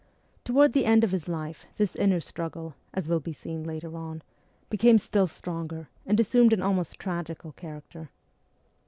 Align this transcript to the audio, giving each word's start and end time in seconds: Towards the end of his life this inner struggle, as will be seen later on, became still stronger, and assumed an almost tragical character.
Towards 0.45 0.73
the 0.73 0.87
end 0.87 1.03
of 1.03 1.11
his 1.11 1.27
life 1.27 1.67
this 1.77 1.95
inner 1.95 2.19
struggle, 2.19 2.73
as 2.91 3.07
will 3.07 3.19
be 3.19 3.33
seen 3.33 3.63
later 3.63 3.95
on, 3.95 4.23
became 4.67 4.97
still 4.97 5.27
stronger, 5.27 5.89
and 6.07 6.19
assumed 6.19 6.53
an 6.53 6.61
almost 6.63 6.97
tragical 6.97 7.51
character. 7.51 8.09